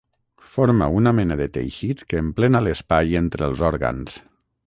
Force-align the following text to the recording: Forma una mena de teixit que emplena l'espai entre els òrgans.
Forma 0.51 0.85
una 0.99 1.11
mena 1.17 1.37
de 1.41 1.47
teixit 1.57 2.01
que 2.13 2.23
emplena 2.23 2.63
l'espai 2.69 3.13
entre 3.23 3.47
els 3.51 3.65
òrgans. 3.71 4.19